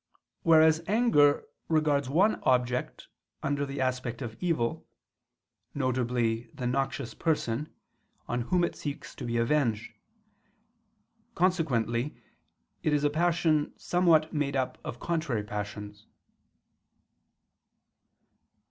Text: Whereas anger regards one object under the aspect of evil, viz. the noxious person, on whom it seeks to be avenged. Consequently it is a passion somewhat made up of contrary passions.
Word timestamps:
Whereas 0.41 0.81
anger 0.87 1.43
regards 1.67 2.09
one 2.09 2.41
object 2.41 3.07
under 3.43 3.67
the 3.67 3.79
aspect 3.79 4.23
of 4.23 4.35
evil, 4.41 4.87
viz. 5.75 6.45
the 6.55 6.65
noxious 6.65 7.13
person, 7.13 7.71
on 8.27 8.41
whom 8.49 8.63
it 8.63 8.75
seeks 8.75 9.13
to 9.13 9.25
be 9.25 9.37
avenged. 9.37 9.93
Consequently 11.35 12.19
it 12.81 12.93
is 12.93 13.03
a 13.03 13.11
passion 13.11 13.73
somewhat 13.77 14.33
made 14.33 14.55
up 14.55 14.79
of 14.83 14.99
contrary 14.99 15.43
passions. 15.43 16.07